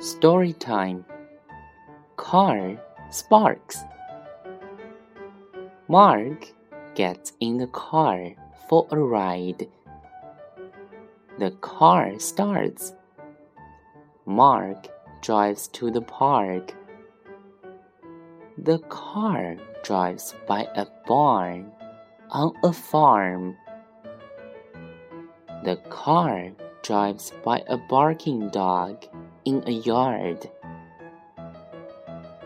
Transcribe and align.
Story 0.00 0.54
time. 0.54 1.04
Car 2.16 2.80
sparks. 3.10 3.84
Mark 5.88 6.46
gets 6.94 7.34
in 7.38 7.58
the 7.58 7.66
car 7.66 8.30
for 8.66 8.88
a 8.90 8.96
ride. 8.96 9.68
The 11.38 11.50
car 11.60 12.18
starts. 12.18 12.94
Mark 14.24 14.88
drives 15.20 15.68
to 15.68 15.90
the 15.90 16.00
park. 16.00 16.74
The 18.56 18.78
car 18.88 19.58
drives 19.82 20.34
by 20.46 20.66
a 20.76 20.86
barn 21.06 21.72
on 22.30 22.54
a 22.64 22.72
farm. 22.72 23.54
The 25.62 25.76
car 25.90 26.52
drives 26.82 27.34
by 27.44 27.62
a 27.68 27.76
barking 27.76 28.48
dog 28.48 29.04
in 29.44 29.62
a 29.66 29.70
yard. 29.70 30.48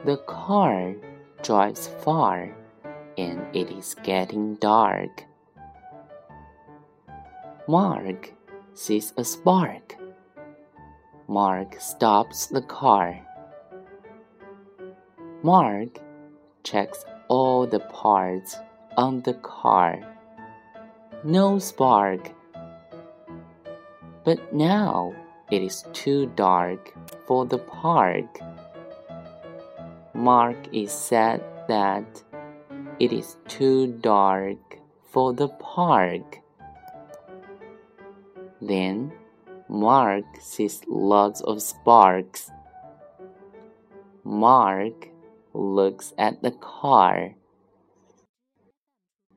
The 0.04 0.18
car 0.26 0.94
drives 1.42 1.88
far 2.02 2.54
and 3.16 3.40
it 3.54 3.70
is 3.70 3.94
getting 4.02 4.56
dark. 4.56 5.24
Mark 7.66 8.32
sees 8.74 9.12
a 9.16 9.24
spark. 9.24 9.96
Mark 11.26 11.80
stops 11.80 12.46
the 12.46 12.62
car. 12.62 13.18
Mark 15.42 15.98
checks 16.62 17.04
all 17.28 17.66
the 17.66 17.80
parts 17.80 18.56
on 18.96 19.22
the 19.22 19.34
car. 19.34 19.98
No 21.22 21.58
spark. 21.58 22.30
But 24.24 24.52
now 24.52 25.14
it 25.54 25.62
is 25.62 25.84
too 25.92 26.26
dark 26.34 26.92
for 27.26 27.46
the 27.46 27.58
park. 27.58 28.40
Mark 30.12 30.56
is 30.72 30.90
sad 30.90 31.44
that 31.68 32.24
it 32.98 33.12
is 33.12 33.36
too 33.46 33.86
dark 34.00 34.58
for 35.04 35.32
the 35.32 35.46
park. 35.46 36.40
Then 38.60 39.12
Mark 39.68 40.24
sees 40.40 40.82
lots 40.88 41.40
of 41.42 41.62
sparks. 41.62 42.50
Mark 44.24 45.08
looks 45.52 46.12
at 46.18 46.42
the 46.42 46.50
car. 46.50 47.36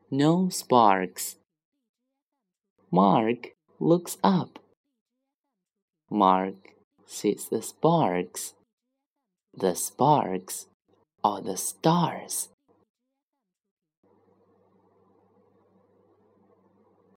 No 0.10 0.50
sparks. 0.50 1.36
Mark 2.90 3.54
looks 3.80 4.18
up. 4.24 4.58
Mark 6.10 6.74
sees 7.06 7.50
the 7.50 7.62
sparks. 7.62 8.54
The 9.54 9.76
sparks 9.76 10.68
are 11.24 11.42
the 11.42 11.58
stars. 11.58 12.50